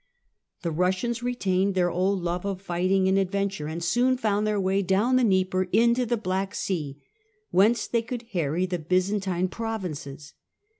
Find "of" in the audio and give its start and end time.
2.43-2.59